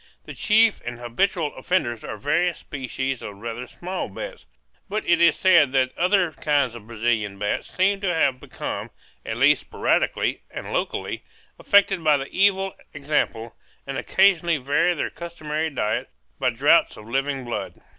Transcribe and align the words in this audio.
The 0.25 0.33
chief 0.33 0.81
and 0.83 0.97
habitual 0.97 1.55
offenders 1.55 2.03
are 2.03 2.17
various 2.17 2.57
species 2.57 3.21
of 3.21 3.35
rather 3.37 3.67
small 3.67 4.09
bats; 4.09 4.47
but 4.89 5.05
it 5.07 5.21
is 5.21 5.37
said 5.37 5.73
that 5.73 5.95
other 5.95 6.31
kinds 6.31 6.73
of 6.73 6.87
Brazilian 6.87 7.37
bats 7.37 7.69
seem 7.71 8.01
to 8.01 8.11
have 8.11 8.39
become, 8.39 8.89
at 9.23 9.37
least 9.37 9.61
sporadically 9.61 10.41
and 10.49 10.73
locally, 10.73 11.21
affected 11.59 12.03
by 12.03 12.17
the 12.17 12.25
evil 12.31 12.75
example 12.95 13.55
and 13.85 13.99
occasionally 13.99 14.57
vary 14.57 14.95
their 14.95 15.11
customary 15.11 15.69
diet 15.69 16.09
by 16.39 16.49
draughts 16.49 16.97
of 16.97 17.07
living 17.07 17.45
blood. 17.45 17.79